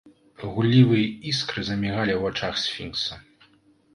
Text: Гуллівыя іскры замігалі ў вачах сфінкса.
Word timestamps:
Гуллівыя 0.53 1.09
іскры 1.31 1.59
замігалі 1.69 2.13
ў 2.15 2.21
вачах 2.25 2.53
сфінкса. 2.63 3.21